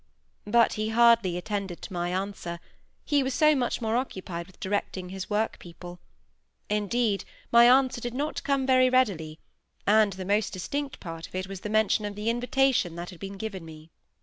[0.47, 2.59] But he hardly attended to my answer,
[3.05, 5.99] he was so much more occupied with directing his work people.
[6.71, 9.37] Indeed, my answer did not come very readily;
[9.85, 13.19] and the most distinct part of it was the mention of the invitation that had
[13.19, 13.91] been given me.